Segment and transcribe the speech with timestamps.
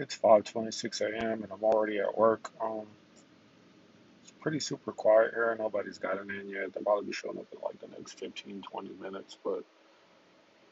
[0.00, 1.42] It's 5:26 a.m.
[1.42, 2.50] and I'm already at work.
[2.58, 2.86] Um,
[4.22, 5.54] it's pretty super quiet here.
[5.58, 6.72] Nobody's gotten in yet.
[6.72, 9.36] They'll probably be showing up in like the next 15, 20 minutes.
[9.44, 9.62] But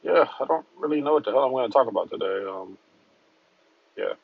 [0.03, 2.43] yeah, I don't really know what the hell I'm going to talk about today.
[2.49, 2.79] Um,
[3.99, 4.15] yeah.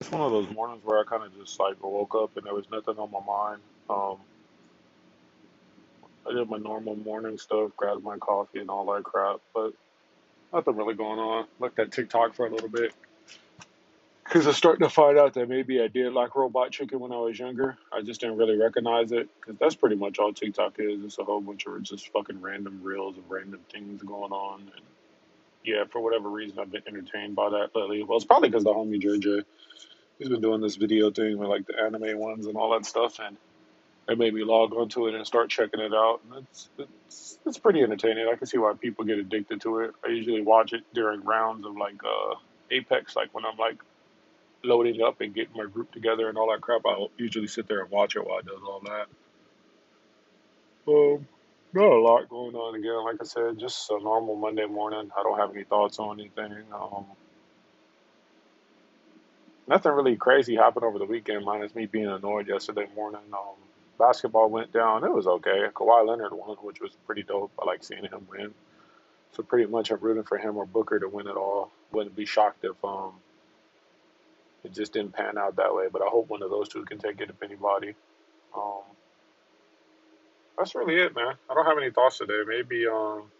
[0.00, 2.54] It's one of those mornings where I kind of just like woke up and there
[2.54, 3.62] was nothing on my mind.
[3.90, 4.18] Um,
[6.28, 9.72] I did my normal morning stuff, grabbed my coffee and all that crap, but
[10.52, 11.46] nothing really going on.
[11.58, 12.92] Looked at TikTok for a little bit
[14.24, 17.18] because I'm starting to find out that maybe I did like robot chicken when I
[17.18, 17.76] was younger.
[17.92, 21.04] I just didn't really recognize it because that's pretty much all TikTok is.
[21.04, 24.60] It's a whole bunch of just fucking random reels of random things going on.
[24.60, 24.84] And
[25.64, 28.02] yeah, for whatever reason, I've been entertained by that lately.
[28.04, 29.44] Well, it's probably because the homie JJ,
[30.18, 33.18] he's been doing this video thing with like the anime ones and all that stuff.
[33.18, 33.36] And
[34.08, 36.20] it made me log onto it and start checking it out.
[36.30, 38.28] And it's, it's, it's pretty entertaining.
[38.32, 39.92] I can see why people get addicted to it.
[40.04, 42.34] I usually watch it during rounds of like uh,
[42.70, 43.78] Apex, like when I'm like
[44.64, 46.82] loading up and getting my group together and all that crap.
[46.86, 49.06] I'll usually sit there and watch it while it does all that.
[50.88, 51.26] Um,
[51.74, 53.04] not a lot going on again.
[53.04, 55.10] Like I said, just a normal Monday morning.
[55.16, 56.64] I don't have any thoughts on anything.
[56.74, 57.06] Um,
[59.68, 63.22] nothing really crazy happened over the weekend, minus me being annoyed yesterday morning.
[63.32, 63.56] Um,
[64.02, 65.04] basketball went down.
[65.04, 65.66] It was okay.
[65.72, 67.52] Kawhi Leonard won, which was pretty dope.
[67.60, 68.52] I like seeing him win.
[69.30, 71.70] So pretty much I'm rooting for him or Booker to win it all.
[71.92, 73.12] Wouldn't be shocked if um
[74.64, 75.86] it just didn't pan out that way.
[75.90, 77.94] But I hope one of those two can take it if anybody.
[78.56, 78.82] Um,
[80.58, 81.34] that's really it, man.
[81.48, 82.42] I don't have any thoughts today.
[82.46, 83.30] Maybe um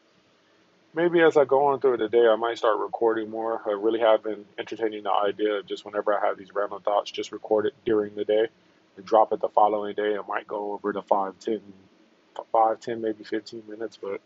[0.95, 3.61] maybe as I go on through the day, I might start recording more.
[3.67, 7.11] I really have been entertaining the idea of just whenever I have these random thoughts,
[7.11, 8.47] just record it during the day
[8.97, 10.15] and drop it the following day.
[10.15, 11.61] It might go over to 5, 10,
[12.51, 13.99] 5, 10, maybe 15 minutes.
[14.01, 14.21] But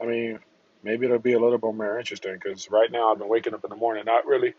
[0.00, 0.38] I mean,
[0.82, 3.64] maybe it'll be a little bit more interesting because right now I've been waking up
[3.64, 4.54] in the morning, not really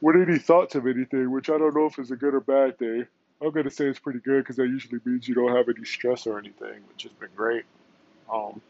[0.00, 2.78] with any thoughts of anything, which I don't know if it's a good or bad
[2.78, 3.06] thing.
[3.40, 6.26] I'm gonna say it's pretty good because that usually means you don't have any stress
[6.26, 7.64] or anything, which has been great.
[8.32, 8.60] Um,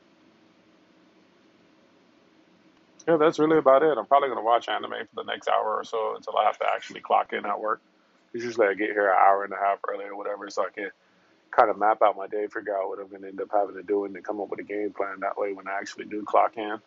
[3.07, 3.97] yeah, that's really about it.
[3.97, 6.67] I'm probably gonna watch anime for the next hour or so until I have to
[6.75, 7.81] actually clock in at work.
[8.37, 10.71] 'Cause Usually I get here an hour and a half early or whatever, so I
[10.71, 10.91] can
[11.51, 13.83] kind of map out my day, figure out what I'm gonna end up having to
[13.83, 15.21] do, and then come up with a game plan.
[15.21, 16.79] That way, when I actually do clock in,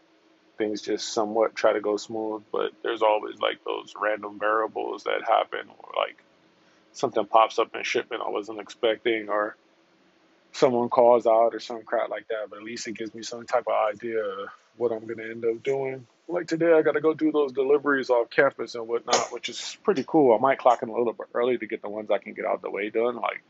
[0.58, 2.44] things just somewhat try to go smooth.
[2.52, 6.24] But there's always like those random variables that happen, or like
[6.92, 9.56] something pops up in shipment I wasn't expecting, or
[10.54, 12.50] someone calls out or some crap like that.
[12.50, 15.46] But at least it gives me some type of idea of what I'm gonna end
[15.46, 16.08] up doing.
[16.28, 19.78] Like today, I got to go do those deliveries off campus and whatnot, which is
[19.84, 20.36] pretty cool.
[20.36, 22.46] I might clock in a little bit early to get the ones I can get
[22.46, 23.16] out of the way done.
[23.18, 23.44] Like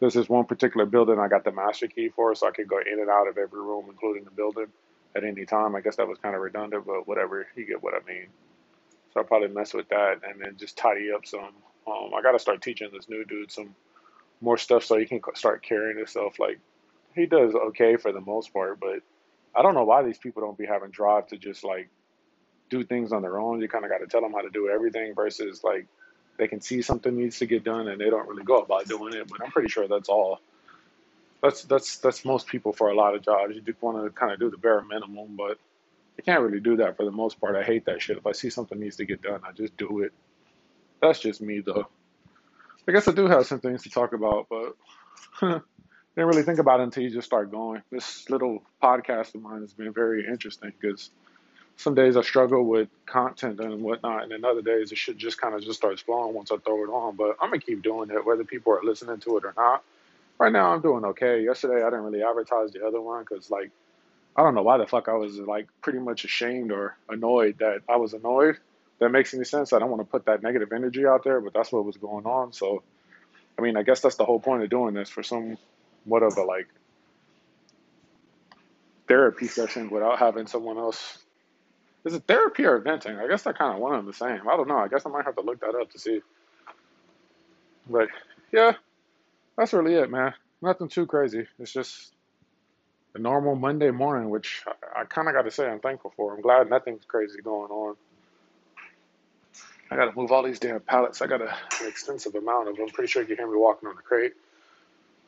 [0.00, 2.78] there's this one particular building I got the master key for, so I can go
[2.80, 4.66] in and out of every room, including the building,
[5.16, 5.74] at any time.
[5.76, 7.46] I guess that was kind of redundant, but whatever.
[7.56, 8.26] You get what I mean.
[9.12, 11.50] So I'll probably mess with that and then just tidy up some.
[11.86, 13.74] Um, I got to start teaching this new dude some
[14.44, 16.38] more stuff so he can start carrying himself.
[16.38, 16.60] Like
[17.14, 19.00] he does okay for the most part, but
[19.54, 21.88] I don't know why these people don't be having drive to just like
[22.70, 23.60] do things on their own.
[23.60, 25.86] You kind of got to tell them how to do everything versus like
[26.36, 29.14] they can see something needs to get done and they don't really go about doing
[29.14, 29.28] it.
[29.28, 30.40] But I'm pretty sure that's all.
[31.42, 33.54] That's that's that's most people for a lot of jobs.
[33.54, 35.58] You just want to kind of do the bare minimum, but
[36.16, 37.56] you can't really do that for the most part.
[37.56, 38.16] I hate that shit.
[38.16, 40.12] If I see something needs to get done, I just do it.
[41.00, 41.86] That's just me though.
[42.86, 44.76] I guess I do have some things to talk about, but
[45.40, 45.62] didn't
[46.28, 47.82] really think about it until you just start going.
[47.90, 51.10] This little podcast of mine has been very interesting because
[51.76, 55.40] some days I struggle with content and whatnot, and then other days it should just
[55.40, 57.16] kind of just starts flowing once I throw it on.
[57.16, 59.82] But I'm gonna keep doing it, whether people are listening to it or not.
[60.38, 61.42] Right now, I'm doing okay.
[61.42, 63.70] Yesterday, I didn't really advertise the other one because, like,
[64.36, 67.82] I don't know why the fuck I was like pretty much ashamed or annoyed that
[67.88, 68.58] I was annoyed.
[69.00, 69.72] That makes any sense.
[69.72, 72.26] I don't want to put that negative energy out there, but that's what was going
[72.26, 72.52] on.
[72.52, 72.82] So,
[73.58, 76.42] I mean, I guess that's the whole point of doing this for somewhat of a
[76.42, 76.68] like
[79.08, 81.18] therapy session without having someone else.
[82.04, 83.18] Is it therapy or venting?
[83.18, 84.40] I guess they're kind of one and the same.
[84.50, 84.78] I don't know.
[84.78, 86.20] I guess I might have to look that up to see.
[87.88, 88.08] But
[88.52, 88.72] yeah,
[89.56, 90.34] that's really it, man.
[90.62, 91.46] Nothing too crazy.
[91.58, 92.12] It's just
[93.14, 96.34] a normal Monday morning, which I, I kind of got to say I'm thankful for.
[96.34, 97.96] I'm glad nothing's crazy going on.
[99.94, 101.22] I got to move all these damn pallets.
[101.22, 102.86] I got a, an extensive amount of them.
[102.86, 104.32] I'm pretty sure you can hear me walking on the crate.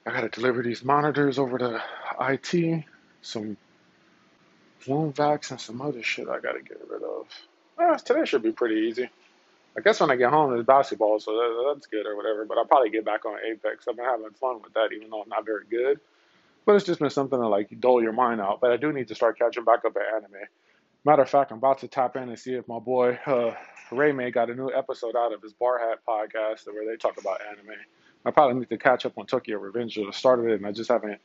[0.04, 1.80] I got to deliver these monitors over to
[2.20, 2.84] IT,
[3.22, 3.56] some
[4.84, 7.28] vacs, and some other shit I got to get rid of.
[7.78, 9.08] Uh, today should be pretty easy.
[9.76, 12.44] I guess when I get home, there's basketball, so that, that's good or whatever.
[12.44, 13.86] But I'll probably get back on Apex.
[13.88, 16.00] I've been having fun with that, even though I'm not very good.
[16.64, 18.60] But it's just been something to like dull your mind out.
[18.60, 20.48] But I do need to start catching back up at anime.
[21.06, 23.54] Matter of fact, I'm about to tap in and see if my boy uh,
[23.92, 27.16] Ray May got a new episode out of his Bar Hat podcast where they talk
[27.16, 27.76] about anime.
[28.24, 29.96] I probably need to catch up on Tokyo Revenge.
[30.00, 31.20] I started it and I just haven't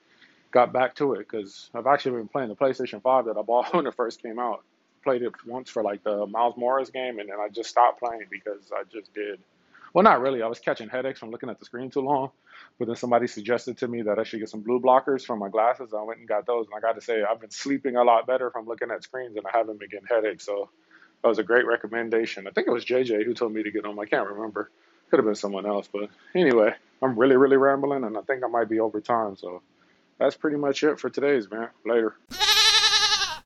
[0.52, 3.74] got back to it because I've actually been playing the PlayStation 5 that I bought
[3.74, 4.64] when it first came out.
[5.04, 8.26] Played it once for like the Miles Morales game and then I just stopped playing
[8.30, 9.40] because I just did.
[9.94, 10.42] Well, not really.
[10.42, 12.32] I was catching headaches from looking at the screen too long.
[12.80, 15.50] But then somebody suggested to me that I should get some blue blockers for my
[15.50, 15.94] glasses.
[15.94, 16.68] I went and got those.
[16.68, 19.36] And I got to say, I've been sleeping a lot better from looking at screens
[19.36, 20.46] and I haven't been getting headaches.
[20.46, 20.70] So
[21.22, 22.48] that was a great recommendation.
[22.48, 24.00] I think it was JJ who told me to get them.
[24.00, 24.72] I can't remember.
[25.10, 25.90] Could have been someone else.
[25.92, 29.36] But anyway, I'm really, really rambling and I think I might be over time.
[29.36, 29.62] So
[30.18, 31.70] that's pretty much it for today's, man.
[31.86, 32.16] Later.